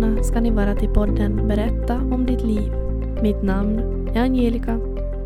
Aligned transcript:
välkomna 0.00 0.22
ska 0.22 0.40
ni 0.40 0.50
vara 0.50 0.74
till 0.74 0.88
podden 0.88 1.48
Berätta 1.48 1.94
om 1.94 2.26
ditt 2.26 2.42
liv. 2.42 2.72
Mitt 3.22 3.42
namn 3.42 3.78
är 4.14 4.22
Angelica 4.22 4.78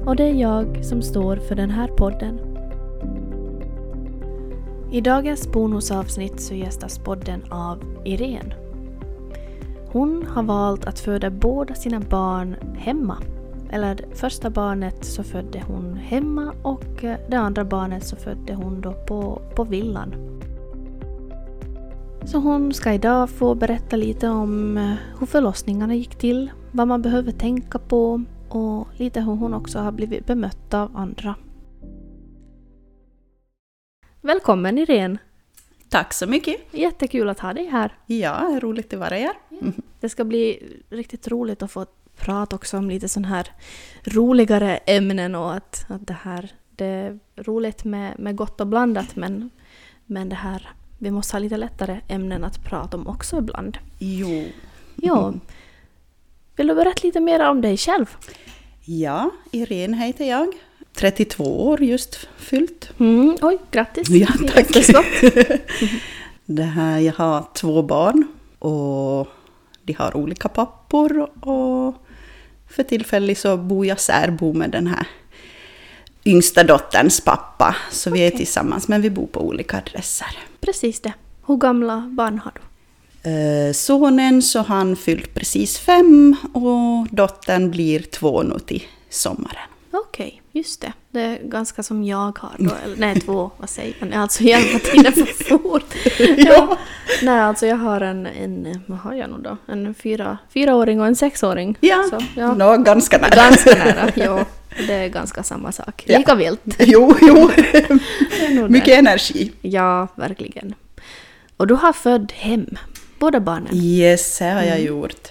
och 0.07 0.17
det 0.17 0.25
är 0.25 0.35
jag 0.35 0.85
som 0.85 1.03
står 1.03 1.37
för 1.37 1.55
den 1.55 1.71
här 1.71 1.89
podden. 1.89 2.41
I 4.93 5.01
dagens 5.01 5.53
bonusavsnitt 5.53 6.41
så 6.41 6.55
gästas 6.55 6.98
podden 6.98 7.43
av 7.51 7.79
Irene. 8.05 8.55
Hon 9.93 10.27
har 10.27 10.43
valt 10.43 10.84
att 10.84 11.01
föda 11.01 11.30
båda 11.30 11.75
sina 11.75 12.01
barn 12.01 12.57
hemma. 12.79 13.16
Eller 13.71 14.05
första 14.15 14.51
barnet 14.51 15.05
så 15.05 15.23
födde 15.23 15.62
hon 15.66 15.97
hemma 15.97 16.52
och 16.62 17.05
det 17.29 17.37
andra 17.37 17.65
barnet 17.65 18.05
så 18.05 18.16
födde 18.16 18.55
hon 18.55 18.80
då 18.80 18.93
på, 18.93 19.43
på 19.55 19.65
villan. 19.65 20.15
Så 22.24 22.38
hon 22.38 22.73
ska 22.73 22.92
idag 22.92 23.30
få 23.30 23.55
berätta 23.55 23.97
lite 23.97 24.28
om 24.28 24.77
eh, 24.77 24.95
hur 25.19 25.27
förlossningarna 25.27 25.95
gick 25.95 26.15
till, 26.15 26.51
vad 26.73 26.88
man 26.88 27.02
behöver 27.02 27.33
tänka 27.33 27.78
på 27.78 28.24
och 28.48 28.88
lite 28.97 29.20
hur 29.20 29.34
hon 29.34 29.55
också 29.55 29.78
har 29.78 29.92
blivit 29.92 30.27
bemött 30.27 30.75
av 30.75 30.97
andra. 30.97 31.34
Välkommen 34.20 34.78
Irene! 34.78 35.19
Tack 35.88 36.12
så 36.12 36.27
mycket! 36.27 36.56
Jättekul 36.70 37.28
att 37.28 37.41
ha 37.41 37.52
dig 37.52 37.66
här. 37.66 37.95
Ja, 38.06 38.59
roligt 38.62 38.92
att 38.92 39.00
vara 39.00 39.14
här. 39.14 39.34
Det 40.00 40.09
ska 40.09 40.25
bli 40.25 40.62
riktigt 40.91 41.28
roligt 41.28 41.62
att 41.62 41.70
få 41.70 41.87
prata 42.16 42.56
också 42.56 42.78
om 42.78 42.91
lite 42.91 43.09
sån 43.09 43.25
här 43.25 43.48
roligare 44.05 44.77
ämnen 44.77 45.34
och 45.34 45.55
att, 45.55 45.87
att 45.89 46.06
det 46.06 46.16
här 46.23 46.50
det 46.70 46.87
är 46.87 47.19
roligt 47.37 47.84
med, 47.84 48.19
med 48.19 48.36
gott 48.36 48.61
och 48.61 48.67
blandat 48.67 49.17
men, 49.17 49.50
men 50.06 50.28
det 50.28 50.36
här 50.36 50.69
vi 51.03 51.11
måste 51.11 51.34
ha 51.34 51.39
lite 51.39 51.56
lättare 51.56 52.01
ämnen 52.09 52.45
att 52.45 52.65
prata 52.65 52.97
om 52.97 53.06
också 53.06 53.39
ibland. 53.39 53.79
Jo. 53.98 54.45
Ja. 54.97 55.34
Vill 56.57 56.67
du 56.67 56.75
berätta 56.75 57.01
lite 57.03 57.20
mer 57.20 57.48
om 57.48 57.61
dig 57.61 57.77
själv? 57.77 58.17
Ja, 58.84 59.31
Irene 59.51 59.97
heter 59.97 60.25
jag. 60.25 60.48
32 60.92 61.67
år 61.67 61.83
just 61.83 62.29
fyllt. 62.37 62.91
Mm, 63.01 63.37
oj, 63.42 63.59
grattis! 63.70 64.09
Ja, 64.09 64.29
tack. 64.48 64.67
Det 66.45 66.62
här, 66.62 66.98
jag 66.98 67.12
har 67.12 67.45
två 67.55 67.83
barn 67.83 68.27
och 68.59 69.29
de 69.83 69.92
har 69.92 70.17
olika 70.17 70.48
pappor 70.48 71.31
och 71.47 71.95
för 72.69 72.83
tillfället 72.83 73.39
så 73.39 73.57
bor 73.57 73.87
jag 73.87 74.01
särbo 74.01 74.53
med 74.53 74.70
den 74.70 74.87
här 74.87 75.07
yngsta 76.31 76.64
dotterns 76.64 77.20
pappa. 77.20 77.77
Så 77.91 78.11
vi 78.11 78.20
är 78.20 78.31
tillsammans 78.31 78.89
men 78.89 79.03
vi 79.03 79.11
bor 79.11 79.27
på 79.27 79.41
olika 79.41 79.77
adresser. 79.78 80.28
Precis 80.61 81.00
det. 81.00 81.12
Hur 81.47 81.56
gamla 81.56 82.09
barn 82.12 82.39
har 82.45 82.53
du? 82.55 82.61
Eh, 83.31 83.73
Sonen 83.73 84.42
så 84.42 84.58
han 84.62 84.97
fyllt 84.97 85.34
precis 85.34 85.78
fem 85.78 86.36
och 86.53 87.08
dottern 87.11 87.70
blir 87.70 88.01
två 88.01 88.42
nu 88.42 88.58
till 88.58 88.83
sommaren. 89.11 89.56
Okej, 89.92 90.42
just 90.53 90.81
det. 90.81 90.92
Det 91.11 91.20
är 91.20 91.39
ganska 91.42 91.83
som 91.83 92.05
jag 92.05 92.39
har 92.39 92.51
då. 92.58 92.70
Eller, 92.84 92.97
nej, 92.97 93.20
två, 93.27 93.51
vad 93.56 93.70
säger 93.70 93.95
man? 94.01 94.12
Alltså 94.12 94.42
hela 94.42 94.78
tiden 94.78 95.12
för 95.12 95.45
fort. 95.45 95.95
ja. 96.36 96.77
Nej, 97.23 97.41
alltså 97.41 97.67
jag 97.67 97.77
har 97.77 98.01
en, 98.01 98.27
en, 98.27 98.81
vad 98.86 98.98
har 98.98 99.14
jag 99.14 99.31
nu 99.31 99.36
då? 99.42 99.56
En 99.67 99.95
fyra, 99.95 100.39
fyraåring 100.55 101.01
och 101.01 101.06
en 101.06 101.17
sexåring. 101.17 101.77
Ja, 101.81 102.05
Så, 102.11 102.19
ja. 102.36 102.55
Nå, 102.55 102.77
ganska 102.77 103.19
nära. 103.19 103.31
Ganska 103.36 103.70
nära, 103.84 104.11
ja. 104.17 104.45
Det 104.87 104.95
är 104.95 105.09
ganska 105.09 105.43
samma 105.43 105.73
sak. 105.73 106.05
Ja. 106.07 106.19
Lika 106.19 106.35
vilt. 106.35 106.61
Jo, 106.79 107.17
jo. 107.21 107.37
Är 107.57 108.63
det. 108.63 108.69
Mycket 108.69 108.99
energi. 108.99 109.53
Ja, 109.63 110.09
verkligen. 110.15 110.75
Och 111.57 111.67
du 111.67 111.75
har 111.75 111.92
född 111.92 112.33
hem, 112.36 112.67
båda 113.19 113.41
barnen. 113.41 113.75
Yes, 113.75 114.39
det 114.39 114.45
har 114.45 114.63
jag 114.63 114.80
gjort. 114.80 115.29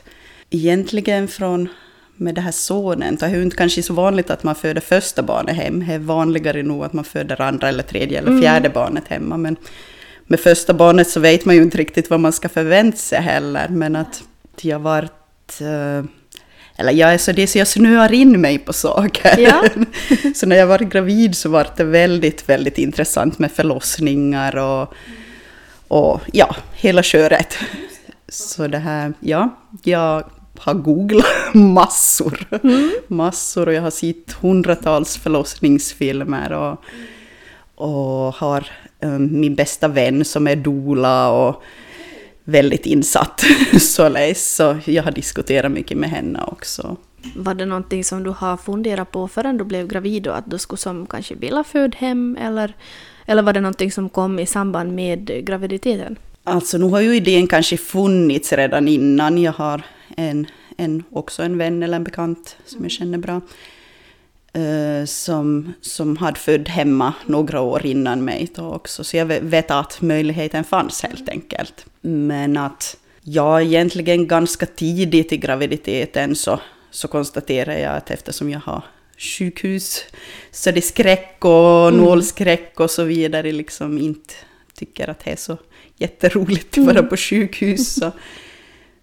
Egentligen 0.50 1.28
från 1.28 1.70
med 2.20 2.36
det 2.36 2.42
här 2.42 2.52
sonen, 2.52 3.18
är 3.22 3.30
det 3.30 3.36
ju 3.36 3.44
inte 3.44 3.58
kanske 3.58 3.84
så 3.84 3.94
vanligt 3.94 4.30
att 4.30 4.44
man 4.44 4.56
föder 4.56 4.82
första 4.82 5.24
barnet 5.24 5.56
hem. 5.56 5.86
Det 5.88 5.94
är 5.94 6.00
vanligare 6.00 6.64
nog 6.64 6.84
att 6.84 6.94
man 6.94 7.04
föder 7.04 7.42
andra 7.42 7.70
eller 7.70 7.84
tredje 7.84 8.20
eller 8.20 8.42
fjärde 8.42 8.70
barnet 8.70 9.08
hemma. 9.08 9.38
Men 9.38 9.56
med 10.28 10.40
första 10.40 10.74
barnet 10.74 11.10
så 11.10 11.20
vet 11.20 11.46
man 11.46 11.56
ju 11.56 11.62
inte 11.62 11.78
riktigt 11.78 12.10
vad 12.10 12.20
man 12.20 12.34
ska 12.34 12.50
förvänta 12.50 12.98
sig 12.98 13.22
heller. 13.22 13.68
Men 13.70 13.96
att 13.96 14.24
jag 14.62 14.80
varit... 14.80 15.62
Eller 16.80 16.94
jag 16.94 17.14
är 17.14 17.18
så 17.18 17.32
det 17.32 17.48
så 17.48 17.58
jag 17.58 17.68
snöar 17.68 18.14
in 18.14 18.42
mig 18.42 18.58
på 18.58 18.74
saker. 18.74 19.40
Ja. 19.40 19.64
så 20.36 20.46
när 20.46 20.56
jag 20.56 20.68
var 20.68 20.80
gravid 20.80 21.36
så 21.36 21.50
var 21.50 21.68
det 21.78 21.84
väldigt, 21.84 22.50
väldigt 22.50 22.78
intressant 22.78 23.40
med 23.40 23.52
förlossningar 23.52 24.56
och, 24.58 24.94
och 25.88 26.22
ja, 26.34 26.56
hela 26.74 27.04
köret. 27.04 27.58
Så 28.30 28.68
det 28.68 28.78
här, 28.78 29.14
ja, 29.20 29.50
jag 29.84 30.24
har 30.58 30.74
googlat 30.74 31.26
massor. 31.54 32.48
Massor 33.08 33.68
och 33.68 33.74
jag 33.74 33.82
har 33.82 33.92
sett 33.92 34.32
hundratals 34.42 35.18
förlossningsfilmer 35.18 36.52
och, 36.52 36.84
och 37.76 38.36
har 38.36 38.68
eh, 39.00 39.10
min 39.20 39.56
bästa 39.56 39.88
vän 39.88 40.26
som 40.26 40.48
är 40.48 40.56
doula 40.56 41.30
och 41.30 41.64
väldigt 42.50 42.86
insatt 42.86 43.44
således. 43.80 44.56
Så 44.56 44.78
jag 44.86 45.04
har 45.04 45.12
diskuterat 45.12 45.72
mycket 45.72 45.98
med 45.98 46.10
henne 46.10 46.44
också. 46.48 46.98
Var 47.36 47.54
det 47.54 47.66
någonting 47.66 48.04
som 48.04 48.24
du 48.24 48.30
har 48.30 48.58
funderat 48.58 49.12
på 49.12 49.28
förrän 49.28 49.58
du 49.58 49.64
blev 49.64 49.88
gravid 49.88 50.28
och 50.28 50.38
att 50.38 50.52
du 50.52 50.58
skulle 50.58 50.78
som 50.78 51.06
kanske 51.06 51.36
vilja 51.36 51.64
föda 51.64 51.98
hem 51.98 52.38
eller, 52.42 52.76
eller 53.26 53.42
var 53.42 53.54
det 53.54 53.62
någonting 53.62 53.92
som 53.92 54.10
kom 54.10 54.40
i 54.40 54.46
samband 54.46 54.96
med 54.96 55.46
graviditeten? 55.46 56.16
Alltså 56.44 56.78
nu 56.78 56.86
har 56.86 57.02
ju 57.02 57.16
idén 57.16 57.48
kanske 57.48 57.78
funnits 57.78 58.54
redan 58.54 58.88
innan. 58.88 59.38
Jag 59.38 59.52
har 59.52 59.82
en, 60.18 60.48
en, 60.78 61.04
också 61.12 61.44
en 61.44 61.58
vän 61.58 61.84
eller 61.84 61.96
en 61.96 62.04
bekant 62.04 62.58
som 62.66 62.84
jag 62.84 62.92
känner 62.92 63.18
bra. 63.18 63.42
Eh, 64.54 65.06
som, 65.06 65.74
som 65.82 66.18
hade 66.18 66.40
född 66.40 66.70
hemma 66.70 67.14
några 67.26 67.62
år 67.62 67.86
innan 67.86 68.26
mig 68.26 68.48
då 68.56 68.74
också. 68.74 69.04
Så 69.04 69.18
jag 69.18 69.26
ve- 69.26 69.40
vet 69.40 69.72
att 69.72 70.02
möjligheten 70.02 70.64
fanns 70.64 71.04
helt 71.04 71.30
enkelt. 71.30 71.86
Men 72.02 72.58
att 72.58 72.98
jag 73.22 73.62
egentligen 73.64 74.28
ganska 74.28 74.66
tidigt 74.66 75.34
i 75.34 75.38
graviditeten 75.38 76.36
så, 76.36 76.60
så 76.92 77.08
konstaterar 77.08 77.74
jag 77.78 77.96
att 77.96 78.12
eftersom 78.12 78.50
jag 78.50 78.60
har 78.60 78.84
sjukhus 79.18 80.04
så 80.52 80.72
det 80.72 80.80
är 80.80 80.82
skräck 80.82 81.46
och 81.46 81.94
nålskräck 81.94 82.80
och 82.80 82.92
så 82.92 83.04
vidare 83.04 83.52
liksom 83.52 83.98
inte 83.98 84.34
tycker 84.74 85.10
att 85.10 85.20
det 85.26 85.32
är 85.32 85.36
så 85.36 85.58
jätteroligt 85.98 86.78
att 86.78 86.86
vara 86.86 87.04
på 87.04 87.18
sjukhus. 87.18 87.94
Så, 87.94 88.12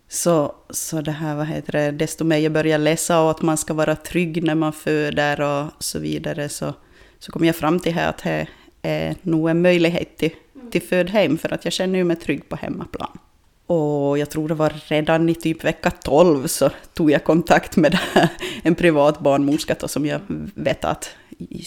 så, 0.08 0.54
så 0.70 1.00
det 1.00 1.10
här, 1.10 1.36
vad 1.36 1.46
heter 1.46 1.72
det, 1.72 1.90
desto 1.90 2.24
mer 2.24 2.38
jag 2.38 2.52
börjar 2.52 2.78
läsa 2.78 3.20
och 3.20 3.30
att 3.30 3.42
man 3.42 3.56
ska 3.56 3.74
vara 3.74 3.96
trygg 3.96 4.42
när 4.42 4.54
man 4.54 4.72
föder 4.72 5.40
och 5.40 5.84
så 5.84 5.98
vidare 5.98 6.48
så, 6.48 6.74
så 7.18 7.32
kom 7.32 7.44
jag 7.44 7.56
fram 7.56 7.80
till 7.80 7.94
här 7.94 8.08
att 8.08 8.22
det 8.22 8.46
är 8.82 9.16
nog 9.22 9.50
en 9.50 9.62
möjlighet 9.62 10.16
till, 10.16 10.30
till 10.70 10.82
födhem 10.82 11.38
för 11.38 11.52
att 11.52 11.64
jag 11.64 11.72
känner 11.72 12.04
mig 12.04 12.16
trygg 12.16 12.48
på 12.48 12.56
hemmaplan. 12.56 13.18
Och 13.66 14.18
jag 14.18 14.30
tror 14.30 14.48
det 14.48 14.54
var 14.54 14.74
redan 14.88 15.28
i 15.28 15.34
typ 15.34 15.64
vecka 15.64 15.90
12 15.90 16.46
så 16.46 16.70
tog 16.94 17.10
jag 17.10 17.24
kontakt 17.24 17.76
med 17.76 17.98
en 18.62 18.74
privat 18.74 19.20
barnmorska 19.20 19.76
då 19.80 19.88
som 19.88 20.06
jag 20.06 20.20
vet 20.54 20.84
att 20.84 21.10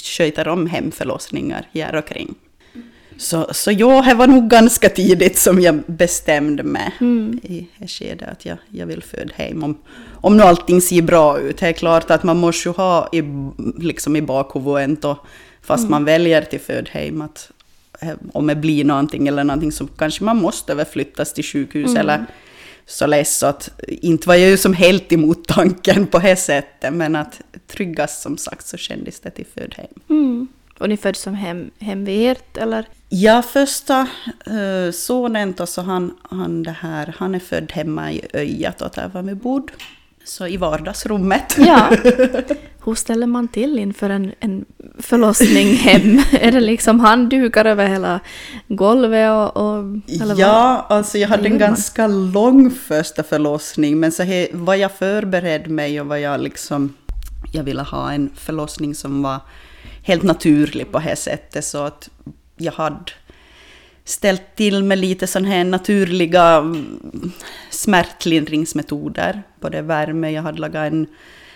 sköter 0.03 0.47
om 0.47 0.67
hemförlossningar 0.67 1.67
här 1.73 1.95
och 1.95 2.07
kring. 2.07 2.35
Så, 3.19 3.47
så 3.51 3.71
ja, 3.71 4.01
det 4.01 4.13
var 4.13 4.27
nog 4.27 4.49
ganska 4.49 4.89
tidigt 4.89 5.37
som 5.37 5.61
jag 5.61 5.83
bestämde 5.85 6.63
mig 6.63 6.91
i 7.43 7.67
det 7.77 7.87
skedet 7.87 8.29
att 8.29 8.45
jag, 8.45 8.57
jag 8.69 8.85
vill 8.85 9.03
föda 9.03 9.33
hem. 9.35 9.63
Om, 9.63 9.77
om 10.13 10.37
nu 10.37 10.43
allting 10.43 10.81
ser 10.81 11.01
bra 11.01 11.39
ut. 11.39 11.57
Det 11.57 11.67
är 11.67 11.73
klart 11.73 12.11
att 12.11 12.23
man 12.23 12.37
måste 12.37 12.69
ju 12.69 12.73
ha 12.73 13.09
i, 13.11 13.23
liksom 13.77 14.15
i 14.15 14.21
bakhuvudet 14.21 15.17
fast 15.61 15.89
man 15.89 16.05
väljer 16.05 16.41
till 16.41 16.59
födhem 16.59 17.21
att 17.21 17.51
eh, 18.01 18.13
om 18.33 18.47
det 18.47 18.55
blir 18.55 18.85
någonting 18.85 19.27
eller 19.27 19.43
någonting 19.43 19.71
så 19.71 19.87
kanske 19.87 20.23
man 20.23 20.37
måste 20.37 20.71
överflyttas 20.71 21.33
till 21.33 21.43
sjukhus 21.43 21.95
eller 21.95 22.25
så 22.85 23.07
läs 23.07 23.37
så 23.37 23.47
att 23.47 23.69
inte 23.87 24.27
var 24.27 24.35
jag 24.35 24.49
ju 24.49 24.57
som 24.57 24.73
helt 24.73 25.11
emot 25.11 25.47
tanken 25.47 26.07
på 26.07 26.19
det 26.19 26.35
sättet 26.35 26.93
men 26.93 27.15
att 27.15 27.41
tryggast 27.67 28.21
som 28.21 28.37
sagt 28.37 28.67
så 28.67 28.77
kändes 28.77 29.19
det 29.19 29.29
till 29.29 29.45
födhem. 29.45 29.93
Mm. 30.09 30.47
Och 30.79 30.89
ni 30.89 30.97
föddes 30.97 31.21
som 31.21 31.33
hem, 31.33 31.71
hem 31.79 32.05
vid 32.05 32.31
ert 32.31 32.57
eller? 32.57 32.85
Ja, 33.09 33.41
första 33.41 34.07
uh, 34.51 34.91
sonen 34.91 35.53
då, 35.57 35.65
så 35.65 35.81
han, 35.81 36.17
han, 36.29 36.63
det 36.63 36.75
här, 36.79 37.15
han 37.17 37.35
är 37.35 37.39
född 37.39 37.71
hemma 37.71 38.11
i 38.11 38.21
Öjat 38.33 38.81
och 38.81 38.91
där 38.95 39.09
var 39.13 39.21
vi 39.21 39.35
bodde. 39.35 39.73
Så 40.23 40.47
i 40.47 40.57
vardagsrummet. 40.57 41.55
Ja. 41.57 41.89
Hur 42.85 42.95
ställer 42.95 43.27
man 43.27 43.47
till 43.47 43.79
inför 43.79 44.09
en, 44.09 44.31
en 44.39 44.65
förlossning 44.99 45.75
hem? 45.75 46.21
Är 46.31 46.51
det 46.51 46.59
liksom 46.59 46.99
handdukar 46.99 47.65
över 47.65 47.87
hela 47.87 48.19
golvet 48.67 49.31
och... 49.31 49.57
och 49.57 49.83
eller 50.07 50.25
vad? 50.25 50.39
Ja, 50.39 50.85
alltså 50.89 51.17
jag 51.17 51.27
hade 51.27 51.43
vad 51.43 51.51
en 51.51 51.57
ganska 51.57 52.07
lång 52.07 52.71
första 52.71 53.23
förlossning, 53.23 53.99
men 53.99 54.11
så 54.11 54.23
he, 54.23 54.47
var 54.51 54.75
jag 54.75 54.91
förberedd 54.91 55.69
mig 55.69 56.01
och 56.01 56.07
var 56.07 56.17
jag 56.17 56.41
liksom... 56.41 56.93
Jag 57.53 57.63
ville 57.63 57.81
ha 57.81 58.11
en 58.11 58.31
förlossning 58.35 58.95
som 58.95 59.23
var 59.23 59.39
helt 60.03 60.23
naturlig 60.23 60.91
på 60.91 60.99
det 60.99 61.15
sättet, 61.15 61.65
så 61.65 61.77
att 61.77 62.09
jag 62.57 62.71
hade 62.71 63.11
ställt 64.05 64.55
till 64.55 64.83
med 64.83 64.97
lite 64.97 65.27
sådana 65.27 65.49
här 65.49 65.63
naturliga 65.63 66.55
mm, 66.55 67.31
smärtlindringsmetoder. 67.69 69.43
Både 69.61 69.81
värme, 69.81 70.31
jag 70.31 70.41
hade 70.41 70.59
lagat 70.59 70.93
en 70.93 71.07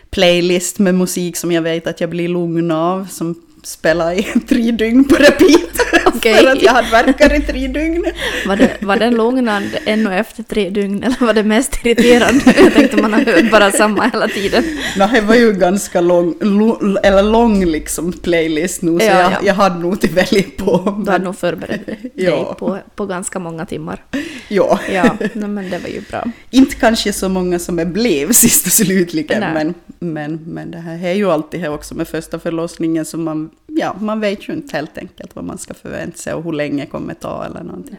playlist 0.09 0.79
med 0.79 0.95
musik 0.95 1.37
som 1.37 1.51
jag 1.51 1.61
vet 1.61 1.87
att 1.87 2.01
jag 2.01 2.09
blir 2.09 2.27
lugn 2.27 2.71
av, 2.71 3.05
som 3.05 3.35
spelar 3.63 4.13
i 4.13 4.23
tre 4.49 4.71
dygn 4.71 5.03
på 5.03 5.15
repeat. 5.15 5.82
Okej. 6.15 6.33
För 6.35 6.47
att 6.51 6.61
jag 6.61 6.71
hade 6.71 6.89
verkar 6.89 7.33
i 7.35 7.41
tre 7.41 7.67
dygn. 7.67 8.05
Var, 8.47 8.55
det, 8.55 8.71
var 8.81 8.95
den 8.97 9.15
lugnande 9.15 9.77
ännu 9.85 10.13
efter 10.15 10.43
tre 10.43 10.69
dygn 10.69 11.03
eller 11.03 11.25
var 11.25 11.33
det 11.33 11.43
mest 11.43 11.79
irriterande? 11.85 12.53
Jag 12.57 12.73
tänkte 12.73 12.97
man 13.01 13.13
har 13.13 13.21
hört 13.21 13.51
bara 13.51 13.71
samma 13.71 14.03
hela 14.09 14.27
tiden. 14.27 14.63
Nej, 14.97 15.09
det 15.13 15.21
var 15.21 15.35
ju 15.35 15.53
ganska 15.53 16.01
lång, 16.01 16.35
lo, 16.41 16.97
eller 17.03 17.23
lång 17.23 17.65
liksom 17.65 18.13
playlist 18.13 18.81
nu, 18.81 18.99
så 18.99 19.05
Ja, 19.05 19.19
jag, 19.19 19.31
ja. 19.31 19.37
jag 19.43 19.53
hade 19.53 19.79
nog 19.79 20.01
till 20.01 20.09
välja 20.09 20.43
på. 20.57 21.01
Du 21.05 21.11
hade 21.11 21.25
nog 21.25 21.35
förberett 21.37 21.85
dig 21.85 22.11
Ja. 22.15 22.55
på, 22.59 22.77
på 22.95 23.05
ganska 23.05 23.39
många 23.39 23.65
timmar. 23.65 24.03
Ja. 24.47 24.79
Ja, 24.93 25.17
nej, 25.33 25.49
men 25.49 25.69
det 25.69 25.77
var 25.79 25.89
ju 25.89 26.01
bra. 26.01 26.23
Inte 26.51 26.75
kanske 26.75 27.13
så 27.13 27.29
många 27.29 27.59
som 27.59 27.75
det 27.75 27.85
blev 27.85 28.31
sist 28.33 28.65
och 28.65 28.71
slutligen, 28.71 29.39
Nej. 29.39 29.53
men, 29.53 29.73
men, 29.99 30.39
men 30.47 30.71
det 30.71 30.77
här 30.77 31.05
är 31.05 31.13
ju 31.13 31.31
alltid 31.31 31.59
här 31.59 31.73
också 31.73 31.95
med 31.95 32.07
första 32.07 32.39
förlossningen, 32.39 33.05
så 33.05 33.17
man, 33.17 33.49
ja, 33.83 33.95
man 33.99 34.19
vet 34.19 34.49
ju 34.49 34.53
inte 34.53 34.77
helt 34.77 34.97
enkelt 34.97 35.35
vad 35.35 35.45
man 35.45 35.57
ska 35.57 35.73
förvänta 35.73 36.17
sig 36.17 36.33
och 36.33 36.43
hur 36.43 36.53
länge 36.53 36.85
kommer 36.85 37.13
ta 37.13 37.45
eller 37.45 37.63
någonting. 37.63 37.97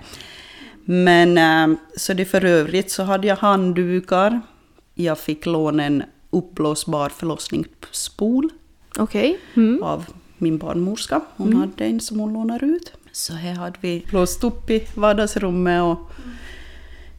Men 0.85 1.39
äh, 1.39 1.79
så 1.97 2.13
det 2.13 2.25
för 2.25 2.45
övrigt 2.45 2.91
så 2.91 3.03
hade 3.03 3.27
jag 3.27 3.37
handdukar, 3.37 4.41
jag 4.95 5.19
fick 5.19 5.47
låna 5.47 5.85
en 5.85 6.03
uppblåsbar 6.31 7.09
förlossningsspol 7.09 8.51
Okej. 8.99 9.39
Mm. 9.55 9.83
av 9.83 10.05
min 10.39 10.59
barnmorska. 10.59 11.21
Hon 11.37 11.57
hade 11.57 11.85
en 11.85 12.01
som 12.01 12.21
hon 12.21 12.33
lånar 12.33 12.65
ut. 12.65 12.93
Så 13.13 13.33
här 13.33 13.55
hade 13.55 13.79
vi 13.81 14.05
blåst 14.11 14.45
upp 14.45 14.71
i 14.71 14.87
vardagsrummet 14.95 15.83
och 15.83 15.99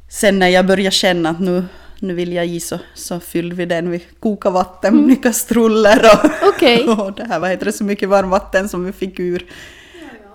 sen 0.10 0.40
när 0.40 0.48
jag 0.48 0.68
började 0.68 0.92
känna 0.92 1.30
att 1.30 1.40
nu, 1.40 1.66
nu 2.00 2.14
vill 2.14 2.34
jag 2.34 2.48
i 2.48 2.60
så, 2.60 2.80
så 2.94 3.20
fyllde 3.20 3.56
vi 3.56 3.66
den. 3.66 3.90
Vi 3.90 4.00
kokade 4.20 4.54
vatten 4.54 5.12
i 5.12 5.16
kastruller 5.16 6.02
och, 6.14 6.30
Okej. 6.56 6.84
och 6.88 7.14
det 7.14 7.24
här, 7.26 7.40
vad 7.40 7.50
heter 7.50 7.66
det, 7.66 7.72
så 7.72 7.84
mycket 7.84 8.10
varmvatten 8.10 8.70
som 8.70 8.86
vi 8.86 8.92
fick 8.92 9.20
ur, 9.20 9.46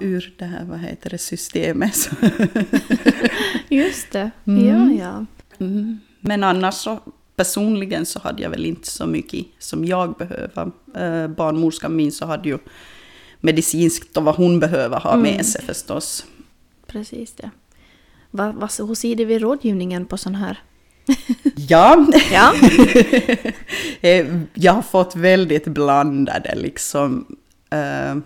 ur 0.01 0.35
det 0.39 0.45
här, 0.45 0.65
vad 0.65 0.79
heter 0.79 1.11
det, 1.11 1.19
systemet. 1.19 2.11
Just 3.69 4.11
det. 4.13 4.31
Mm. 4.47 4.67
Ja, 4.67 5.05
ja. 5.05 5.27
Mm. 5.67 6.01
Men 6.21 6.45
annars 6.45 6.75
så 6.75 7.01
personligen 7.37 8.07
så 8.07 8.19
hade 8.21 8.43
jag 8.43 8.51
väl 8.51 8.67
inte 8.67 8.89
så 8.91 9.07
mycket 9.07 9.47
som 9.59 9.85
jag 9.85 10.15
behöver. 10.17 10.71
Eh, 10.97 11.29
barnmorskan 11.29 11.97
min 11.97 12.13
så 12.13 12.27
hade 12.27 12.49
ju 12.49 12.59
medicinskt 13.41 14.17
och 14.17 14.25
vad 14.25 14.35
hon 14.35 14.61
behöver 14.61 15.01
ha 15.01 15.17
med 15.17 15.33
Mm. 15.33 15.45
sig 15.45 15.63
förstås. 15.63 16.25
Precis 16.87 17.33
det. 17.33 17.51
Va, 18.31 18.53
va, 18.53 18.69
hur 18.79 18.95
ser 18.95 19.17
det 19.17 19.25
vid 19.25 19.41
rådgivningen 19.43 20.07
på 20.07 20.17
sån 20.17 20.35
här? 20.35 20.59
Ja, 21.57 22.07
Ja. 22.33 22.55
Eh, 24.01 24.27
jag 24.55 24.73
har 24.73 24.83
fått 24.83 25.17
väldigt 25.17 25.65
blandade 25.65 26.55
liksom. 26.55 27.37
Eh, 27.71 28.17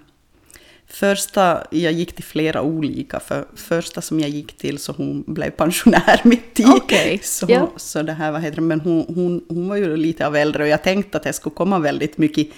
första, 0.87 1.67
jag 1.71 1.93
gick 1.93 2.13
till 2.13 2.25
flera 2.25 2.63
olika, 2.63 3.21
för 3.21 3.45
första 3.57 4.01
som 4.01 4.21
jag 4.21 4.31
gick 4.31 4.57
till 4.57 4.79
så 4.79 4.93
hon 4.93 5.25
blev 5.27 5.51
pensionär 5.51 6.21
mitt 6.25 6.61
i. 6.61 6.65
Okej, 6.65 7.21
Så, 7.23 7.47
ja. 7.49 7.73
så 7.77 8.03
det 8.03 8.13
här, 8.13 8.33
vad 8.33 8.43
heter 8.43 8.57
det, 8.57 8.63
men 8.63 8.81
hon, 8.81 9.05
hon, 9.15 9.45
hon 9.49 9.69
var 9.69 9.77
ju 9.77 9.97
lite 9.97 10.27
av 10.27 10.37
äldre 10.37 10.63
och 10.63 10.69
jag 10.69 10.83
tänkte 10.83 11.19
att 11.19 11.25
det 11.25 11.33
skulle 11.33 11.55
komma 11.55 11.79
väldigt 11.79 12.19
mycket 12.19 12.49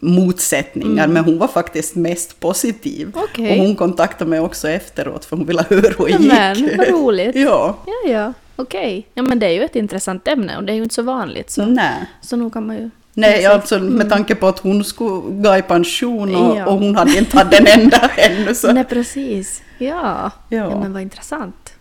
motsättningar, 0.00 1.08
men 1.08 1.24
hon 1.24 1.38
var 1.38 1.48
faktiskt 1.48 1.94
mest 1.94 2.40
positiv. 2.40 3.08
Mm. 3.14 3.24
Okej. 3.24 3.50
Och 3.60 3.66
hon 3.66 3.76
kontaktade 3.76 4.30
mig 4.30 4.40
också 4.40 4.68
efteråt 4.68 5.24
för 5.24 5.36
hon 5.36 5.46
ville 5.46 5.64
höra 5.70 5.94
hur 5.98 6.08
det 6.08 6.18
Men, 6.18 6.56
gick. 6.58 6.78
vad 6.78 6.88
roligt. 6.88 7.34
ja. 7.36 7.78
Ja, 7.86 8.10
ja. 8.10 8.32
Okej. 8.58 9.06
Ja, 9.14 9.22
men 9.22 9.38
det 9.38 9.46
är 9.46 9.50
ju 9.50 9.64
ett 9.64 9.76
intressant 9.76 10.28
ämne 10.28 10.56
och 10.56 10.64
det 10.64 10.72
är 10.72 10.76
ju 10.76 10.82
inte 10.82 10.94
så 10.94 11.02
vanligt. 11.02 11.50
Så, 11.50 11.66
Nej. 11.66 12.06
så 12.20 12.36
nog 12.36 12.52
kan 12.52 12.66
man 12.66 12.76
ju... 12.76 12.90
Nej, 13.14 13.46
alltså 13.46 13.78
med 13.78 14.10
tanke 14.10 14.34
på 14.34 14.46
att 14.46 14.58
hon 14.58 14.84
skulle 14.84 15.42
gå 15.42 15.56
i 15.56 15.62
pension 15.62 16.34
och, 16.36 16.56
Ja. 16.56 16.66
och 16.66 16.78
hon 16.78 16.96
hade 16.96 17.18
inte 17.18 17.36
haft 17.38 17.54
en 17.60 17.66
enda 17.66 17.98
ännu. 18.16 18.54
Så. 18.54 18.72
Nej, 18.72 18.84
precis. 18.84 19.62
Ja. 19.78 20.30
Ja. 20.48 20.56
ja. 20.58 20.80
men 20.80 20.92
vad 20.92 21.02
intressant. 21.02 21.72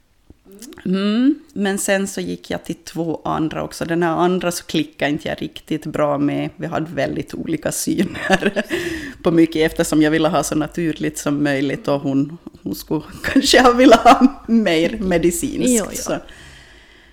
Mm. 0.85 1.35
Men 1.53 1.77
sen 1.77 2.07
så 2.07 2.21
gick 2.21 2.49
jag 2.51 2.63
till 2.63 2.75
två 2.75 3.21
andra 3.25 3.63
också. 3.63 3.85
Den 3.85 4.03
här 4.03 4.11
andra 4.11 4.51
så 4.51 4.63
klickade 4.63 5.11
inte 5.11 5.27
jag 5.27 5.41
riktigt 5.41 5.85
bra 5.85 6.17
med. 6.17 6.49
Vi 6.55 6.67
hade 6.67 6.85
väldigt 6.93 7.33
olika 7.33 7.71
syner 7.71 8.63
på 9.23 9.31
mycket 9.31 9.71
eftersom 9.71 10.01
jag 10.01 10.11
ville 10.11 10.27
ha 10.27 10.43
så 10.43 10.55
naturligt 10.55 11.17
som 11.17 11.43
möjligt 11.43 11.87
och 11.87 11.99
hon, 12.01 12.37
hon 12.63 12.75
skulle 12.75 13.01
kanske 13.33 13.61
ha 13.61 13.71
velat 13.71 13.99
ha 13.99 14.43
mer 14.47 14.97
medicinskt. 14.99 15.69
Jo, 15.79 15.85
jo. 15.91 15.97
Så, 15.97 16.17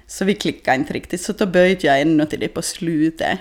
så 0.06 0.24
vi 0.24 0.34
klickade 0.34 0.76
inte 0.76 0.92
riktigt. 0.92 1.20
Så 1.20 1.32
då 1.32 1.46
böjde 1.46 1.86
jag 1.86 2.00
ännu 2.00 2.26
till 2.26 2.40
det 2.40 2.48
på 2.48 2.62
slutet. 2.62 3.38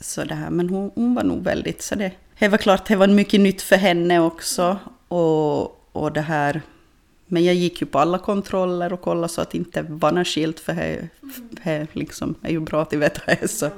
Så 0.00 0.24
det 0.24 0.34
här, 0.34 0.50
men 0.50 0.68
hon, 0.68 0.90
hon 0.94 1.14
var 1.14 1.24
nog 1.24 1.44
väldigt 1.44 1.82
så 1.82 1.94
det. 1.94 2.12
Det 2.38 2.48
var 2.48 2.58
klart, 2.58 2.86
det 2.86 2.96
var 2.96 3.06
mycket 3.06 3.40
nytt 3.40 3.62
för 3.62 3.76
henne 3.76 4.20
också. 4.20 4.78
Och, 5.08 5.96
och 5.96 6.12
det 6.12 6.20
här, 6.20 6.62
men 7.26 7.44
jag 7.44 7.54
gick 7.54 7.80
ju 7.80 7.86
på 7.86 7.98
alla 7.98 8.18
kontroller 8.18 8.92
och 8.92 9.00
kollade 9.00 9.28
så 9.28 9.40
att 9.40 9.50
det 9.50 9.58
inte 9.58 9.82
var 9.82 10.12
något 10.12 10.28
skilt 10.28 10.60
för 10.60 10.74
det, 10.74 11.08
det 11.64 11.86
liksom 11.92 12.34
är 12.42 12.50
ju 12.50 12.60
bra 12.60 12.82
att 12.82 12.92
veta 12.92 13.20
det. 13.26 13.48
Så. 13.48 13.70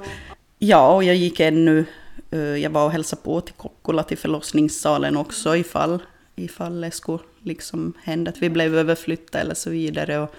Ja, 0.59 0.95
och 0.95 1.03
jag 1.03 1.15
gick 1.15 1.39
ännu, 1.39 1.85
eh, 2.31 2.39
jag 2.39 2.69
var 2.69 2.85
och 2.85 2.91
hälsade 2.91 3.21
på 3.21 3.41
till 3.41 3.53
Kokkola 3.53 4.03
till 4.03 4.17
förlossningssalen 4.17 5.17
också 5.17 5.55
ifall, 5.55 5.99
ifall 6.35 6.81
det 6.81 6.91
skulle 6.91 7.19
liksom 7.43 7.93
hända 8.03 8.31
att 8.31 8.37
vi 8.37 8.49
blev 8.49 8.75
överflyttade 8.75 9.41
eller 9.41 9.55
så 9.55 9.69
vidare. 9.69 10.19
Och 10.19 10.35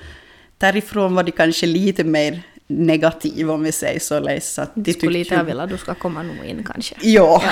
därifrån 0.59 1.15
var 1.15 1.23
det 1.23 1.31
kanske 1.31 1.67
lite 1.67 2.05
mer 2.05 2.43
negativ 2.67 3.51
om 3.51 3.63
vi 3.63 3.73
säger 3.73 4.01
så. 4.01 4.21
Läs, 4.21 4.59
att 4.59 4.71
de 4.75 4.93
skulle 4.93 5.19
lite 5.19 5.37
ha 5.37 5.43
velat 5.43 5.71
du 5.71 5.77
ska 5.77 5.95
komma 5.95 6.23
nog 6.23 6.47
in 6.47 6.65
kanske. 6.65 6.95
Ja, 7.01 7.43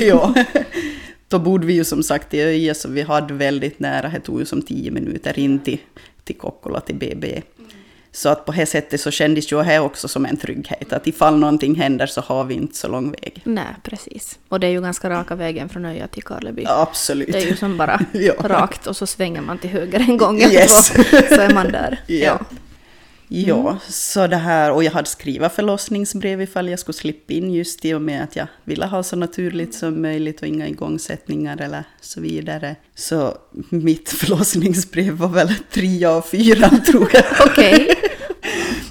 ja. 0.00 0.34
Då 1.28 1.38
bodde 1.38 1.66
vi 1.66 1.72
ju 1.72 1.84
som 1.84 2.02
sagt 2.02 2.34
i 2.34 2.40
Öje, 2.40 2.74
så 2.74 2.88
vi 2.88 3.02
hade 3.02 3.34
väldigt 3.34 3.78
nära, 3.78 4.08
det 4.08 4.20
tog 4.20 4.40
ju 4.40 4.46
som 4.46 4.62
tio 4.62 4.90
minuter 4.90 5.38
in 5.38 5.58
till, 5.58 5.78
till 6.24 6.36
Kokkola, 6.36 6.80
till 6.80 6.94
BB. 6.94 7.42
Så 8.18 8.28
att 8.28 8.44
på 8.44 8.52
det 8.52 8.66
sättet 8.66 9.00
så 9.00 9.10
kändes 9.10 9.52
ju 9.52 9.62
det 9.62 9.78
också 9.80 10.08
som 10.08 10.26
en 10.26 10.36
trygghet, 10.36 10.92
att 10.92 11.06
ifall 11.06 11.38
någonting 11.38 11.74
händer 11.74 12.06
så 12.06 12.20
har 12.20 12.44
vi 12.44 12.54
inte 12.54 12.76
så 12.76 12.88
lång 12.88 13.10
väg. 13.10 13.40
Nej, 13.44 13.64
precis. 13.82 14.38
Och 14.48 14.60
det 14.60 14.66
är 14.66 14.70
ju 14.70 14.80
ganska 14.80 15.10
raka 15.10 15.34
vägen 15.34 15.68
från 15.68 15.84
Öja 15.84 16.08
till 16.08 16.22
Karleby. 16.22 16.64
Absolut. 16.66 17.32
Det 17.32 17.38
är 17.42 17.46
ju 17.46 17.56
som 17.56 17.76
bara 17.76 18.00
Ja. 18.12 18.32
rakt 18.44 18.86
och 18.86 18.96
så 18.96 19.06
svänger 19.06 19.40
man 19.40 19.58
till 19.58 19.70
höger 19.70 20.00
en 20.00 20.16
gång 20.16 20.40
Yes. 20.40 20.90
två, 20.90 21.02
så 21.28 21.40
är 21.40 21.54
man 21.54 21.72
där. 21.72 22.00
Ja. 22.06 22.16
Ja, 22.16 22.38
så 23.88 24.26
det 24.26 24.36
här, 24.36 24.72
och 24.72 24.84
jag 24.84 24.90
hade 24.90 25.08
skrivit 25.08 25.52
förlossningsbrev 25.52 26.42
ifall 26.42 26.68
jag 26.68 26.78
skulle 26.78 26.96
slippa 26.96 27.32
in 27.32 27.50
just 27.50 27.84
i 27.84 27.94
och 27.94 28.02
med 28.02 28.24
att 28.24 28.36
jag 28.36 28.46
ville 28.64 28.86
ha 28.86 29.02
så 29.02 29.16
naturligt 29.16 29.74
som 29.74 30.02
möjligt 30.02 30.40
och 30.40 30.46
inga 30.48 30.68
igångsättningar 30.68 31.60
eller 31.60 31.84
så 32.00 32.20
vidare. 32.20 32.76
Så 32.94 33.38
mitt 33.68 34.08
förlossningsbrev 34.20 35.14
var 35.14 35.28
väl 35.28 35.54
tre 35.70 36.04
av 36.04 36.22
fyra 36.22 36.68
tror 36.86 37.10
jag. 37.12 37.24
Okej. 37.46 37.94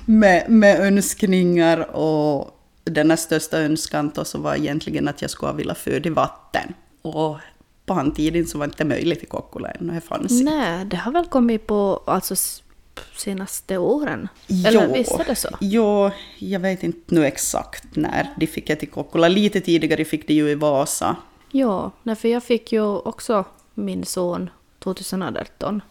med, 0.06 0.50
med 0.50 0.80
önskningar 0.80 1.96
och 1.96 2.54
den 2.84 3.18
största 3.18 3.58
önskan 3.60 4.12
då 4.16 4.26
så 4.26 4.38
var 4.38 4.56
egentligen 4.56 5.08
att 5.08 5.22
jag 5.22 5.32
skulle 5.32 5.54
vilja 5.54 5.76
föda 5.76 6.10
i 6.10 6.14
vatten. 6.14 6.74
Och 7.02 7.38
på 7.86 7.94
han 7.94 8.12
tiden 8.12 8.46
så 8.46 8.58
var 8.58 8.68
det 8.68 8.72
inte 8.72 8.86
möjligt 8.86 9.24
i 9.24 9.26
Kokkola 9.26 9.72
än 9.72 9.90
och 9.90 9.96
det 9.96 10.02
fanns. 10.02 10.42
Nej, 10.42 10.86
det 10.86 10.98
har 10.98 11.12
väl 11.12 11.26
kommit 11.26 11.68
på 11.68 12.04
alltså 12.06 12.36
senaste 13.16 13.78
åren? 13.78 14.28
Eller 14.66 14.88
Jo. 14.88 14.94
visst 14.94 15.20
är 15.20 15.26
det 15.26 15.36
så? 15.36 15.50
Jo, 15.62 16.12
jag 16.38 16.60
vet 16.60 16.84
inte 16.84 17.16
nu 17.16 17.26
exakt 17.26 17.96
när 17.96 18.30
de 18.40 18.48
fick 18.48 18.68
det 18.68 18.76
till 18.76 18.90
Kokkola. 18.90 19.28
Lite 19.28 19.62
tidigare 19.62 20.06
fick 20.06 20.28
de 20.28 20.34
ju 20.34 20.50
i 20.50 20.56
Vasa. 20.56 21.16
Ja, 21.52 21.92
nej, 22.04 22.16
för 22.16 22.28
jag 22.28 22.44
fick 22.44 22.72
ju 22.72 22.82
också 22.98 23.46
min 23.74 24.06
son 24.06 24.50
2018. 24.80 25.82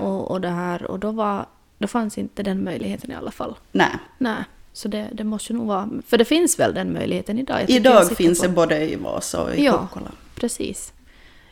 Och, 0.00 0.30
och 0.30 0.40
det 0.40 0.48
här, 0.48 0.84
och 0.90 0.98
då 0.98 1.10
var, 1.10 1.46
då 1.78 1.86
fanns 1.88 2.18
inte 2.18 2.42
den 2.42 2.64
möjligheten 2.64 3.10
i 3.10 3.14
alla 3.14 3.30
fall. 3.30 3.54
Nej, 3.72 3.90
Nej, 4.18 4.44
så 4.72 4.88
det, 4.88 5.08
det 5.12 5.24
måste 5.24 5.52
ju 5.52 5.58
nog 5.58 5.68
vara, 5.68 5.88
för 6.06 6.18
det 6.18 6.24
finns 6.24 6.58
väl 6.58 6.74
den 6.74 6.92
möjligheten 6.92 7.38
idag? 7.38 7.64
Idag 7.68 8.10
finns 8.10 8.40
på- 8.40 8.46
det 8.46 8.52
både 8.52 8.90
i 8.92 8.96
Vasa 8.96 9.42
och 9.42 9.54
i 9.54 9.64
Ja. 9.64 9.78
Kokkola. 9.78 10.10
Precis. 10.34 10.92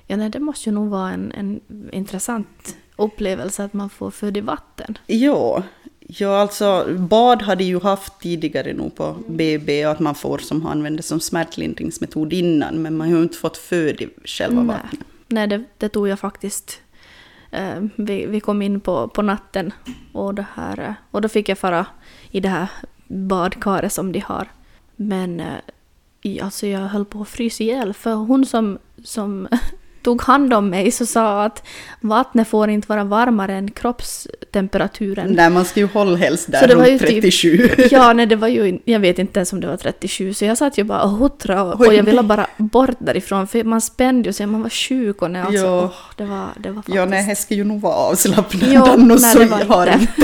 Ja, 0.06 0.16
nej, 0.16 0.30
det 0.30 0.38
måste 0.40 0.68
ju 0.70 0.74
nog 0.74 0.88
vara 0.88 1.10
en, 1.12 1.32
en 1.32 1.60
intressant 1.92 2.76
upplevelse 2.96 3.64
att 3.64 3.72
man 3.72 3.90
får 3.90 4.10
föda 4.10 4.38
i 4.38 4.42
vatten. 4.42 4.98
Jo, 5.06 5.62
ja, 6.00 6.40
alltså 6.40 6.86
bad 6.98 7.42
hade 7.42 7.64
ju 7.64 7.80
haft 7.80 8.20
tidigare 8.20 8.72
nog 8.72 8.94
på 8.94 9.16
BB 9.28 9.86
och 9.86 9.92
att 9.92 10.00
man 10.00 10.14
får 10.14 10.38
som 10.38 10.66
använder 10.66 11.02
som 11.02 11.20
smärtlindringsmetod 11.20 12.32
innan, 12.32 12.82
men 12.82 12.96
man 12.96 13.10
har 13.10 13.16
ju 13.16 13.22
inte 13.22 13.38
fått 13.38 13.56
föda 13.56 14.04
i 14.04 14.08
själva 14.24 14.62
Nej. 14.62 14.76
vattnet. 14.76 15.06
Nej, 15.28 15.46
det, 15.46 15.64
det 15.78 15.88
tog 15.88 16.08
jag 16.08 16.18
faktiskt. 16.18 16.80
Eh, 17.50 17.84
vi, 17.96 18.26
vi 18.26 18.40
kom 18.40 18.62
in 18.62 18.80
på, 18.80 19.08
på 19.08 19.22
natten 19.22 19.72
och, 20.12 20.34
det 20.34 20.46
här, 20.54 20.80
eh, 20.80 20.94
och 21.10 21.22
då 21.22 21.28
fick 21.28 21.48
jag 21.48 21.58
fara 21.58 21.86
i 22.30 22.40
det 22.40 22.48
här 22.48 22.68
badkaret 23.06 23.92
som 23.92 24.12
de 24.12 24.20
har. 24.20 24.48
Men 24.96 25.40
eh, 25.40 26.44
alltså 26.44 26.66
jag 26.66 26.80
höll 26.80 27.04
på 27.04 27.20
att 27.20 27.28
frysa 27.28 27.62
ihjäl 27.62 27.94
för 27.94 28.14
hon 28.14 28.46
som, 28.46 28.78
som 29.04 29.48
tog 30.04 30.22
hand 30.22 30.52
om 30.54 30.68
mig 30.70 30.90
så 30.90 31.06
sa 31.06 31.44
att 31.44 31.62
vattnet 32.00 32.48
får 32.48 32.70
inte 32.70 32.88
vara 32.88 33.04
varmare 33.04 33.54
än 33.54 33.70
kroppstemperaturen. 33.70 35.32
Nej, 35.32 35.50
man 35.50 35.64
ska 35.64 35.80
ju 35.80 35.86
hålla 35.86 36.16
helst 36.16 36.52
där 36.52 36.60
Så 36.60 36.66
det 36.66 36.74
var 36.74 36.86
ju 36.86 36.98
typ- 36.98 37.08
37. 37.08 37.68
Ja, 37.90 38.12
nej 38.12 38.26
det 38.26 38.36
var 38.36 38.48
ju, 38.48 38.78
jag 38.84 39.00
vet 39.00 39.18
inte 39.18 39.38
ens 39.38 39.52
om 39.52 39.60
det 39.60 39.66
var 39.66 39.76
37, 39.76 40.34
så 40.34 40.44
jag 40.44 40.58
satt 40.58 40.78
ju 40.78 40.84
bara 40.84 41.02
och 41.02 41.10
huttrade 41.10 41.60
och, 41.72 41.80
och 41.86 41.94
jag 41.94 42.02
ville 42.02 42.22
bara 42.22 42.46
bort 42.56 42.96
därifrån 42.98 43.46
för 43.46 43.64
man 43.64 43.80
spände 43.80 44.28
ju 44.28 44.32
sig, 44.32 44.46
man 44.46 44.62
var 44.62 44.70
sjuk 44.70 45.22
och 45.22 45.30
nej, 45.30 45.42
alltså, 45.42 45.64
Ja. 45.64 45.82
åh, 45.84 45.90
det 46.16 46.24
var, 46.24 46.46
det 46.56 46.68
var 46.68 46.76
faktiskt... 46.76 46.96
Ja, 46.96 47.04
nej, 47.04 47.22
här 47.22 47.34
ska 47.34 47.54
ju 47.54 47.64
nog 47.64 47.80
vara 47.80 47.94
avslappnad 47.94 48.68
Jo, 48.72 48.82
annars 48.88 49.22
nej, 49.22 49.32
så 49.32 49.38
det 49.38 49.44
var 49.46 49.64
har 49.64 49.86
inte. 49.86 50.22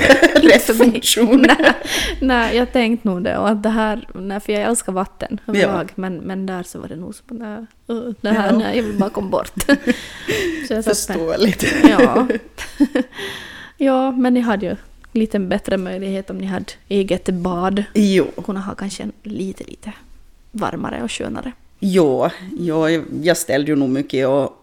rätt 0.48 0.76
funktion. 0.76 1.46
nej, 1.58 1.72
nej, 2.20 2.56
jag 2.56 2.72
tänkte 2.72 3.08
nog 3.08 3.22
det. 3.24 3.38
Och 3.38 3.48
att 3.48 3.62
det 3.62 3.68
här, 3.68 4.08
nej, 4.14 4.40
för 4.40 4.52
jag 4.52 4.62
älskar 4.62 4.92
vatten 4.92 5.40
överlag, 5.46 5.92
men, 5.94 6.16
men 6.16 6.46
där 6.46 6.62
så 6.62 6.78
var 6.78 6.88
det 6.88 6.96
nog 6.96 7.14
som 7.14 7.36
nej, 7.38 7.66
uh, 7.96 8.12
det 8.20 8.28
här, 8.30 8.50
Ja. 8.52 8.58
nej, 8.58 8.76
jag 8.76 8.82
vill 8.84 8.98
bara 8.98 9.10
komma 9.10 9.28
bort. 9.30 9.52
så 10.68 10.74
jag. 10.74 10.84
Förståeligt. 10.84 11.64
Ja. 11.88 12.26
ja, 13.76 14.10
men 14.10 14.34
ni 14.34 14.40
hade 14.40 14.66
ju 14.66 14.76
lite 15.12 15.38
bättre 15.38 15.76
möjlighet 15.76 16.30
om 16.30 16.38
ni 16.38 16.46
hade 16.46 16.64
eget 16.88 17.28
bad. 17.28 17.84
Jo, 17.94 18.26
Kunna 18.44 18.60
ha 18.60 18.74
kanske 18.74 19.02
en 19.02 19.12
lite, 19.22 19.64
lite 19.64 19.92
varmare 20.52 21.02
och 21.02 21.12
skönare. 21.12 21.52
jo, 21.78 22.28
jo, 22.58 22.88
jag 23.22 23.36
ställde 23.36 23.70
ju 23.70 23.76
nog 23.76 23.88
mycket 23.88 24.28
och 24.28 24.59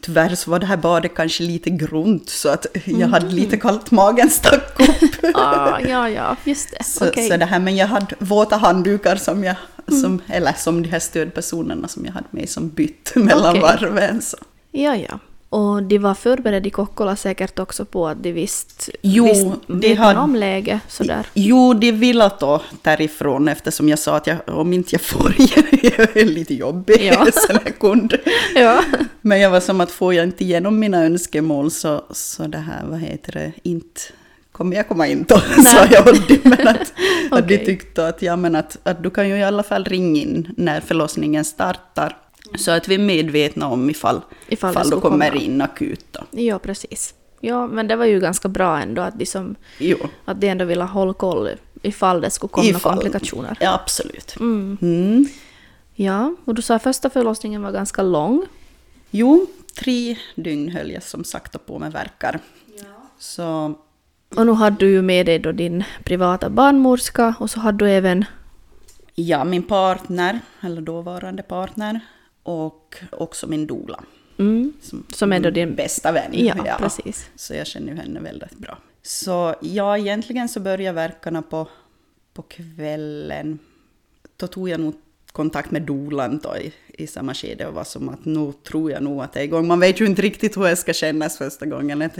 tyvärr 0.00 0.34
så 0.34 0.50
var 0.50 0.58
det 0.58 0.66
här 0.66 0.76
badet 0.76 1.14
kanske 1.14 1.42
lite 1.42 1.70
grunt 1.70 2.30
så 2.30 2.48
att 2.48 2.66
jag 2.84 3.08
hade 3.08 3.26
Mm. 3.26 3.36
lite 3.36 3.56
kallt 3.56 3.90
magen 3.90 4.30
stack 4.30 4.80
upp. 4.80 5.24
Ah, 5.34 5.80
ja, 5.80 6.08
ja, 6.08 6.36
just 6.44 6.70
det. 6.78 6.84
Så, 6.84 7.08
Okej. 7.08 7.28
så 7.30 7.36
det 7.36 7.44
här, 7.44 7.58
men 7.58 7.76
jag 7.76 7.86
hade 7.86 8.06
våta 8.18 8.56
handdukar 8.56 9.16
som 9.16 9.44
jag, 9.44 9.56
som, 10.02 10.22
eller 10.28 10.52
som 10.52 10.82
de 10.82 10.88
här 10.88 10.98
stödpersonerna 10.98 11.88
som 11.88 12.04
jag 12.06 12.12
hade 12.12 12.26
med 12.30 12.48
som 12.48 12.68
bytt 12.68 13.12
mellan 13.14 13.50
Okej. 13.50 13.62
varven. 13.62 14.22
Så. 14.22 14.36
Ja, 14.70 14.96
ja. 14.96 15.18
Och 15.52 15.82
de 15.82 15.98
var 15.98 16.14
förberedda 16.14 16.66
i 16.66 16.70
Kokkola 16.70 17.16
säkert 17.16 17.58
också 17.58 17.84
på 17.84 18.08
att 18.08 18.22
de 18.22 18.32
visste 18.32 18.92
Jo, 19.02 19.24
visst, 19.26 19.46
de 19.66 19.94
hade- 19.94 20.20
om 20.20 20.36
läget 20.36 20.80
sådär. 20.88 21.26
Jo, 21.34 21.74
de 21.74 21.92
ville 21.92 22.30
då 22.40 22.62
därifrån 22.82 23.48
eftersom 23.48 23.88
jag 23.88 23.98
sa 23.98 24.16
att 24.16 24.26
jag, 24.26 24.36
om 24.46 24.72
inte 24.72 24.94
jag 24.94 25.00
får, 25.00 25.34
jag 25.82 26.16
är 26.16 26.24
lite 26.24 26.54
jobbig 26.54 27.10
Ja. 27.12 27.26
som 27.46 27.58
jag 27.64 27.78
kund. 27.78 28.14
Ja. 28.54 28.82
Men 29.20 29.40
jag 29.40 29.50
var 29.50 29.60
som 29.60 29.80
att 29.80 29.90
får 29.90 30.14
jag 30.14 30.24
inte 30.24 30.44
igenom 30.44 30.78
mina 30.78 31.04
önskemål 31.04 31.70
så, 31.70 32.04
så 32.10 32.46
det 32.46 32.58
här, 32.58 32.82
vad 32.86 33.00
heter 33.00 33.32
det, 33.32 33.52
inte 33.62 34.00
kommer 34.52 34.76
jag 34.76 34.88
komma 34.88 35.06
in 35.08 35.24
då, 35.28 35.38
sa 35.64 35.86
jag 35.90 36.08
åt 36.08 36.28
dem. 36.28 36.38
Men 36.42 36.68
att, 36.68 36.92
att 37.30 37.48
de 37.48 37.58
tyckte 37.58 38.06
att, 38.08 38.22
ja, 38.22 38.36
men 38.36 38.56
att, 38.56 38.78
att 38.82 39.02
du 39.02 39.10
kan 39.10 39.28
ju 39.28 39.36
i 39.36 39.42
alla 39.44 39.62
fall 39.62 39.84
ringa 39.84 40.20
in 40.20 40.54
när 40.56 40.80
förlossningen 40.80 41.44
startar. 41.44 42.16
Så 42.58 42.70
att 42.70 42.88
vi 42.88 42.94
är 42.94 42.98
medvetna 42.98 43.66
om 43.68 43.90
ifall, 43.90 44.20
Ifall 44.48 44.70
ifall, 44.70 44.90
det 44.90 44.96
kommer 44.96 45.30
komma. 45.30 45.42
in 45.42 45.60
akut. 45.60 46.04
Då. 46.10 46.20
ja, 46.30 46.58
precis. 46.58 47.14
Ja, 47.40 47.66
men 47.66 47.88
det 47.88 47.96
var 47.96 48.04
ju 48.04 48.20
ganska 48.20 48.48
bra 48.48 48.78
ändå 48.80 49.02
att 49.02 49.18
de, 49.18 49.26
som, 49.26 49.54
Jo, 49.78 49.96
att 50.24 50.40
de 50.40 50.48
ändå 50.48 50.64
ville 50.64 50.84
hålla 50.84 51.12
koll 51.14 51.48
ifall 51.82 52.20
det 52.20 52.30
skulle 52.30 52.50
komma 52.50 52.66
Ifall. 52.68 52.92
komplikationer. 52.92 53.56
ja, 53.60 53.74
absolut. 53.74 54.36
Mm. 54.40 54.78
Mm. 54.82 55.26
Ja, 55.94 56.34
och 56.44 56.54
du 56.54 56.62
sa 56.62 56.74
att 56.74 56.82
första 56.82 57.10
förlossningen 57.10 57.62
var 57.62 57.72
ganska 57.72 58.02
lång. 58.02 58.46
Jo, 59.10 59.46
tre 59.78 60.16
dygn 60.34 60.68
höll 60.68 60.90
jag 60.90 61.02
som 61.02 61.24
sagt 61.24 61.66
på 61.66 61.78
med 61.78 61.92
verkar. 61.92 62.40
Så 63.18 63.74
Och 64.36 64.46
nu 64.46 64.52
hade 64.52 64.76
du 64.76 64.90
ju 64.90 65.02
med 65.02 65.26
dig 65.26 65.38
då 65.38 65.52
din 65.52 65.84
privata 66.04 66.50
barnmorska 66.50 67.34
och 67.40 67.50
så 67.50 67.60
hade 67.60 67.78
du 67.84 67.90
även... 67.90 68.24
ja, 69.14 69.44
min 69.44 69.62
partner, 69.62 70.40
eller 70.60 70.80
dåvarande 70.80 71.42
partner, 71.42 72.00
och 72.42 72.96
också 73.10 73.46
min 73.46 73.66
doula. 73.66 74.04
Mm, 74.38 74.72
som 75.08 75.32
är 75.32 75.40
då 75.40 75.50
din... 75.50 75.74
bästa 75.74 76.12
vän. 76.12 76.30
Ja, 76.32 76.76
precis. 76.78 77.30
Så 77.36 77.54
jag 77.54 77.66
känner 77.66 77.92
ju 77.92 77.98
henne 77.98 78.20
väldigt 78.20 78.58
bra. 78.58 78.78
Så 79.02 79.54
ja, 79.60 79.98
egentligen 79.98 80.48
så 80.48 80.60
började 80.60 80.94
verkarna 80.96 81.42
på, 81.42 81.68
på 82.32 82.42
kvällen. 82.42 83.58
Då 84.36 84.46
tog 84.46 84.68
jag 84.68 84.80
nog 84.80 84.94
kontakt 85.32 85.70
med 85.70 85.82
dolan 85.82 86.40
då 86.42 86.56
i, 86.56 86.72
i 86.88 87.06
samma 87.06 87.34
skede 87.34 87.66
och 87.66 87.74
var 87.74 87.84
som 87.84 88.08
att 88.08 88.24
nu 88.24 88.52
tror 88.68 88.90
jag 88.90 89.02
nog 89.02 89.22
att 89.22 89.32
det 89.32 89.40
är 89.40 89.44
igång. 89.44 89.66
Man 89.66 89.80
vet 89.80 90.00
ju 90.00 90.06
inte 90.06 90.22
riktigt 90.22 90.56
hur 90.56 90.62
det 90.62 90.76
ska 90.76 90.92
kännas 90.92 91.38
första 91.38 91.66
gången. 91.66 92.10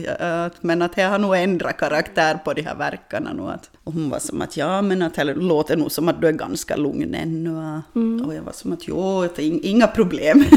Men 0.61 0.83
att 0.83 0.97
jag 0.97 1.09
har 1.09 1.19
nog 1.19 1.37
ändrat 1.37 1.77
karaktär 1.77 2.35
på 2.35 2.53
de 2.53 2.63
här 2.63 2.75
verkarna 2.75 3.33
nu. 3.33 3.43
Att, 3.43 3.71
och 3.85 3.93
hon 3.93 4.11
var 4.11 4.19
som 4.19 4.43
att 4.43 4.57
ja, 4.57 4.83
men 4.83 5.03
att 5.03 5.15
det 5.15 5.25
låter 5.25 5.77
nog 5.77 5.93
som 5.93 6.09
att 6.09 6.21
du 6.21 6.29
är 6.29 6.33
ganska 6.33 6.77
lugn 6.77 7.15
ännu. 7.15 7.81
Mm. 7.95 8.27
Och 8.27 8.35
jag 8.35 8.43
var 8.43 8.53
som 8.53 8.73
att 8.73 8.89
jo, 8.89 9.29
inga 9.39 9.87
problem. 9.87 10.45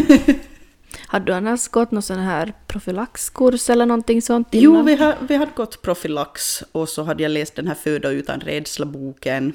Hade 1.08 1.26
du 1.26 1.34
annars 1.34 1.68
gått 1.68 1.92
någon 1.92 2.02
sån 2.02 2.20
här 2.20 2.54
profylaxkurs 2.68 3.70
eller 3.70 3.86
någonting 3.86 4.22
sånt 4.22 4.48
Jo, 4.52 4.72
innan? 4.72 4.86
vi, 4.86 4.96
har, 4.96 5.16
vi 5.28 5.36
hade 5.36 5.52
gått 5.56 5.82
profylax 5.82 6.64
och 6.72 6.90
så 6.90 7.04
hade 7.04 7.24
jag 7.24 7.32
läst 7.32 7.56
den 7.56 7.68
här 7.68 7.76
Föda 7.76 8.10
utan 8.10 8.40
rädsla-boken 8.40 9.54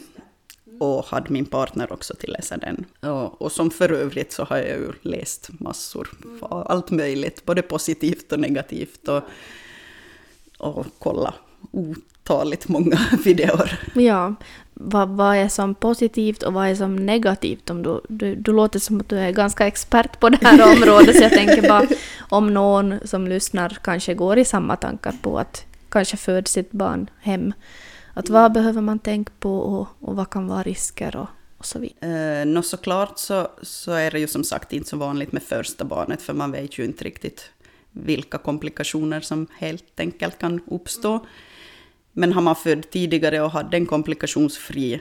och 0.80 1.06
hade 1.06 1.32
min 1.32 1.46
partner 1.46 1.92
också 1.92 2.14
till 2.14 2.32
läsa 2.32 2.56
den. 2.56 2.84
Och, 3.00 3.42
och 3.42 3.52
som 3.52 3.70
för 3.70 3.92
övrigt 3.92 4.32
så 4.32 4.44
har 4.44 4.56
jag 4.56 4.68
ju 4.68 4.92
läst 5.02 5.50
massor, 5.60 6.08
allt 6.50 6.90
möjligt, 6.90 7.44
både 7.44 7.62
positivt 7.62 8.32
och 8.32 8.40
negativt 8.40 9.08
och, 9.08 9.22
och 10.58 10.86
kolla 10.98 11.34
otaligt 11.70 12.68
många 12.68 12.98
videor. 13.24 13.70
Ja, 13.94 14.34
vad, 14.74 15.08
vad 15.08 15.36
är 15.36 15.48
som 15.48 15.74
positivt 15.74 16.42
och 16.42 16.52
vad 16.52 16.68
är 16.68 16.74
som 16.74 16.96
negativt? 16.96 17.70
Om 17.70 17.82
du, 17.82 18.00
du, 18.08 18.34
du 18.34 18.52
låter 18.52 18.78
som 18.78 19.00
att 19.00 19.08
du 19.08 19.18
är 19.18 19.30
ganska 19.30 19.66
expert 19.66 20.20
på 20.20 20.28
det 20.28 20.38
här 20.42 20.72
området 20.76 21.16
så 21.16 21.22
jag 21.22 21.32
tänker 21.32 21.68
bara 21.68 21.86
om 22.28 22.54
någon 22.54 22.94
som 23.04 23.28
lyssnar 23.28 23.78
kanske 23.82 24.14
går 24.14 24.38
i 24.38 24.44
samma 24.44 24.76
tankar 24.76 25.14
på 25.22 25.38
att 25.38 25.64
kanske 25.88 26.16
föda 26.16 26.46
sitt 26.46 26.72
barn 26.72 27.10
hem. 27.20 27.52
Att 28.14 28.28
vad 28.28 28.52
behöver 28.52 28.80
man 28.82 28.98
tänka 28.98 29.32
på 29.40 29.58
och, 29.58 29.88
och 30.00 30.16
vad 30.16 30.30
kan 30.30 30.46
vara 30.46 30.62
risker 30.62 31.16
och, 31.16 31.28
och 31.58 31.66
så 31.66 31.78
vidare. 31.78 32.54
Eh, 32.56 32.62
såklart 32.62 33.18
så, 33.18 33.48
så 33.62 33.92
är 33.92 34.10
det 34.10 34.20
ju 34.20 34.26
som 34.26 34.44
sagt 34.44 34.72
inte 34.72 34.88
så 34.88 34.96
vanligt 34.96 35.32
med 35.32 35.42
första 35.42 35.84
barnet 35.84 36.22
för 36.22 36.34
man 36.34 36.52
vet 36.52 36.78
ju 36.78 36.84
inte 36.84 37.04
riktigt 37.04 37.50
vilka 37.90 38.38
komplikationer 38.38 39.20
som 39.20 39.46
helt 39.58 40.00
enkelt 40.00 40.38
kan 40.38 40.60
uppstå. 40.66 41.26
Men 42.12 42.32
har 42.32 42.42
man 42.42 42.56
född 42.56 42.90
tidigare 42.90 43.40
och 43.40 43.50
hade 43.50 43.76
en 43.76 43.86
komplikationsfri 43.86 45.00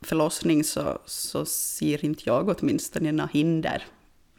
förlossning 0.00 0.64
så, 0.64 0.98
så 1.06 1.44
ser 1.44 2.04
inte 2.04 2.22
jag 2.26 2.48
åtminstone 2.58 3.12
några 3.12 3.30
hinder. 3.32 3.82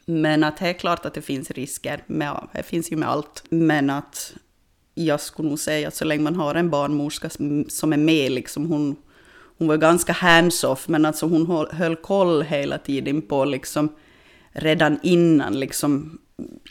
Men 0.04 0.44
att 0.44 0.56
det 0.56 0.68
är 0.68 0.72
klart 0.72 1.06
att 1.06 1.14
det 1.14 1.22
finns 1.22 1.50
risker, 1.50 2.04
med, 2.06 2.48
det 2.52 2.62
finns 2.62 2.92
ju 2.92 2.96
med 2.96 3.08
allt. 3.08 3.44
Men 3.48 3.90
att 3.90 4.34
jag 5.06 5.20
skulle 5.20 5.48
nog 5.48 5.58
säga 5.58 5.88
att 5.88 5.94
så 5.94 6.04
länge 6.04 6.22
man 6.22 6.36
har 6.36 6.54
en 6.54 6.70
barnmorska 6.70 7.30
som, 7.68 7.92
är 7.92 7.96
med, 7.96 8.32
liksom 8.32 8.66
hon, 8.66 8.96
hon 9.58 9.68
var 9.68 9.76
ganska 9.76 10.12
hands-off, 10.12 10.88
men 10.88 11.04
alltså 11.04 11.26
hon 11.26 11.46
höll, 11.46 11.68
höll 11.70 11.96
koll 11.96 12.42
hela 12.42 12.78
tiden 12.78 13.22
på 13.22 13.44
liksom 13.44 13.88
redan 14.52 14.98
innan, 15.02 15.60
liksom 15.60 16.18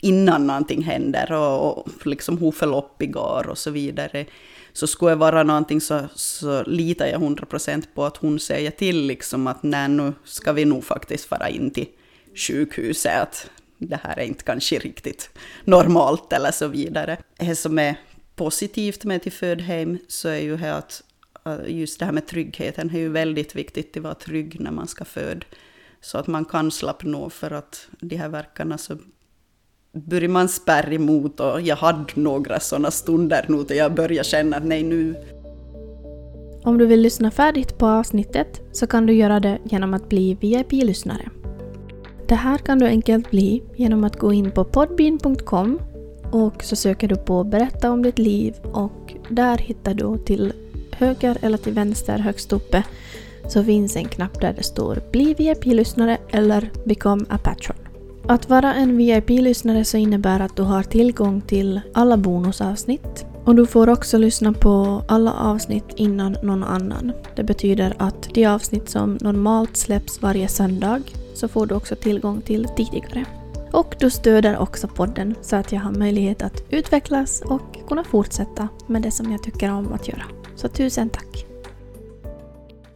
innan 0.00 0.46
någonting 0.46 0.82
händer 0.82 1.32
och, 1.32 1.78
och 1.78 2.06
liksom 2.06 2.38
hur 2.38 2.50
förlopp 2.50 3.02
går 3.02 3.46
och 3.48 3.58
så 3.58 3.70
vidare. 3.70 4.26
Så 4.72 4.86
skulle 4.86 5.10
det 5.10 5.16
vara 5.16 5.42
någonting 5.42 5.80
så, 5.80 6.00
så 6.14 6.62
litar 6.62 7.06
jag 7.06 7.20
100% 7.20 7.84
på 7.94 8.04
att 8.04 8.16
hon 8.16 8.40
säger 8.40 8.70
till 8.70 9.06
liksom 9.06 9.46
att 9.46 9.62
nej 9.62 9.88
nu 9.88 10.12
ska 10.24 10.52
vi 10.52 10.64
nog 10.64 10.84
faktiskt 10.84 11.24
fara 11.24 11.48
in 11.48 11.70
till 11.70 11.86
sjukhuset, 12.34 13.22
att 13.22 13.50
det 13.78 14.00
här 14.02 14.18
är 14.18 14.24
inte 14.24 14.44
kanske 14.44 14.78
riktigt 14.78 15.30
normalt 15.64 16.32
eller 16.32 16.50
så 16.50 16.66
vidare. 16.66 17.16
Det 17.36 17.54
som 17.54 17.78
är 17.78 17.96
positivt 18.38 19.04
med 19.04 19.22
till 19.22 19.32
Födheim 19.32 19.98
så 20.08 20.28
är 20.28 20.38
ju 20.38 20.56
här 20.56 20.78
att 20.78 21.02
eh, 21.46 21.76
just 21.78 21.98
det 21.98 22.04
här 22.04 22.12
med 22.12 22.26
tryggheten 22.26 22.90
är 22.90 22.98
ju 22.98 23.08
väldigt 23.08 23.56
viktigt 23.56 23.96
att 23.96 24.02
vara 24.02 24.14
trygg 24.14 24.60
när 24.60 24.70
man 24.70 24.86
ska 24.86 25.04
föda. 25.04 25.46
Så 26.00 26.18
att 26.18 26.26
man 26.26 26.44
kan 26.44 26.70
slappna 26.70 27.18
av 27.18 27.30
för 27.30 27.50
att 27.50 27.88
de 28.00 28.16
här 28.16 28.28
verkarna 28.28 28.78
så 28.78 28.96
börjar 29.92 30.28
man 30.28 30.48
spärra 30.48 30.92
emot 30.92 31.40
och 31.40 31.60
jag 31.60 31.76
hade 31.76 32.04
några 32.14 32.60
sådana 32.60 32.90
stunder 32.90 33.44
nu 33.48 33.62
där 33.62 33.74
jag 33.74 33.94
började 33.94 34.28
känna 34.28 34.56
att 34.56 34.64
nej 34.64 34.82
nu 34.82 35.14
Om 36.64 36.78
du 36.78 36.86
vill 36.86 37.00
lyssna 37.00 37.30
färdigt 37.30 37.78
på 37.78 37.86
avsnittet 37.86 38.60
så 38.72 38.86
kan 38.86 39.06
du 39.06 39.12
göra 39.12 39.40
det 39.40 39.58
genom 39.64 39.94
att 39.94 40.08
bli 40.08 40.34
VIP-lyssnare. 40.40 41.30
Det 42.28 42.34
här 42.34 42.58
kan 42.58 42.78
du 42.78 42.86
enkelt 42.86 43.30
bli 43.30 43.62
genom 43.76 44.04
att 44.04 44.16
gå 44.16 44.32
in 44.32 44.50
på 44.50 44.64
podbean.com 44.64 45.78
och 46.30 46.64
så 46.64 46.76
söker 46.76 47.08
du 47.08 47.16
på 47.16 47.44
Berätta 47.44 47.90
om 47.90 48.02
ditt 48.02 48.18
liv 48.18 48.54
och 48.72 49.14
där 49.28 49.58
hittar 49.58 49.94
du 49.94 50.18
till 50.18 50.52
höger 50.92 51.38
eller 51.42 51.58
till 51.58 51.72
vänster 51.72 52.18
högst 52.18 52.52
uppe 52.52 52.82
så 53.48 53.64
finns 53.64 53.96
en 53.96 54.08
knapp 54.08 54.40
där 54.40 54.52
det 54.52 54.62
står 54.62 55.02
Bli 55.12 55.34
VIP-lyssnare 55.34 56.18
eller 56.30 56.70
Become 56.84 57.24
a 57.28 57.38
Patron. 57.42 57.76
Att 58.26 58.48
vara 58.48 58.74
en 58.74 58.96
VIP-lyssnare 58.96 59.84
så 59.84 59.96
innebär 59.96 60.40
att 60.40 60.56
du 60.56 60.62
har 60.62 60.82
tillgång 60.82 61.40
till 61.40 61.80
alla 61.94 62.16
bonusavsnitt 62.16 63.26
och 63.44 63.54
du 63.54 63.66
får 63.66 63.88
också 63.88 64.18
lyssna 64.18 64.52
på 64.52 65.02
alla 65.08 65.32
avsnitt 65.32 65.84
innan 65.96 66.36
någon 66.42 66.64
annan. 66.64 67.12
Det 67.36 67.42
betyder 67.42 67.94
att 67.98 68.34
de 68.34 68.46
avsnitt 68.46 68.88
som 68.88 69.18
normalt 69.20 69.76
släpps 69.76 70.22
varje 70.22 70.48
söndag 70.48 71.02
så 71.34 71.48
får 71.48 71.66
du 71.66 71.74
också 71.74 71.96
tillgång 71.96 72.40
till 72.40 72.68
tidigare. 72.76 73.24
Och 73.78 73.96
du 73.98 74.10
stöder 74.10 74.58
också 74.58 74.88
podden 74.88 75.34
så 75.40 75.56
att 75.56 75.72
jag 75.72 75.80
har 75.80 75.92
möjlighet 75.92 76.42
att 76.42 76.62
utvecklas 76.70 77.40
och 77.40 77.88
kunna 77.88 78.04
fortsätta 78.04 78.68
med 78.86 79.02
det 79.02 79.10
som 79.10 79.32
jag 79.32 79.42
tycker 79.42 79.72
om 79.72 79.92
att 79.92 80.08
göra. 80.08 80.24
Så 80.56 80.68
tusen 80.68 81.08
tack! 81.08 81.47